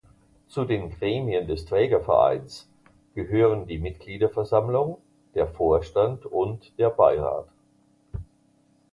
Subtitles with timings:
[0.47, 2.67] Zu den Gremien des Trägervereins
[3.13, 4.97] gehören die Mitgliederversammlung,
[5.35, 7.47] der Vorstand und der Beirat.